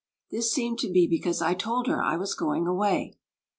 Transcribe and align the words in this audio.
This 0.31 0.51
seemed 0.51 0.79
to 0.79 0.91
be 0.91 1.05
because 1.05 1.43
I 1.43 1.53
told 1.53 1.85
her 1.85 2.01
I 2.01 2.17
was 2.17 2.33
going 2.33 2.65
away. 2.65 3.19